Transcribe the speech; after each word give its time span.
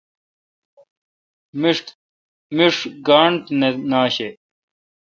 میݭ 2.57 2.75
گانٹھ 3.07 3.47
نہ 3.59 3.69
آشہ۔ 4.01 4.29